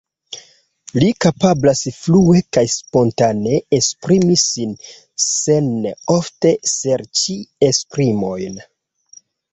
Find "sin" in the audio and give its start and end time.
4.45-4.73